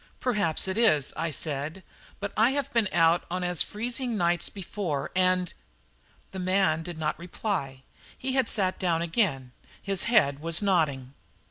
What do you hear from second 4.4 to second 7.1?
before, and" The man did